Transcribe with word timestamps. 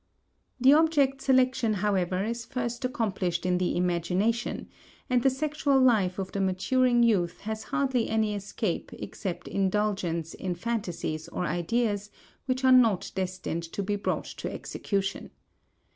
The 0.59 0.73
object 0.73 1.21
selection, 1.21 1.75
however, 1.75 2.23
is 2.23 2.43
first 2.43 2.83
accomplished 2.83 3.45
in 3.45 3.59
the 3.59 3.77
imagination, 3.77 4.67
and 5.11 5.21
the 5.21 5.29
sexual 5.29 5.79
life 5.79 6.17
of 6.17 6.31
the 6.31 6.41
maturing 6.41 7.03
youth 7.03 7.41
has 7.41 7.65
hardly 7.65 8.09
any 8.09 8.33
escape 8.33 8.89
except 8.93 9.47
indulgence 9.47 10.33
in 10.33 10.55
phantasies 10.55 11.27
or 11.27 11.45
ideas 11.45 12.09
which 12.47 12.63
are 12.65 12.71
not 12.71 13.11
destined 13.13 13.61
to 13.61 13.83
be 13.83 13.95
brought 13.95 14.25
to 14.25 14.51
execution. 14.51 15.29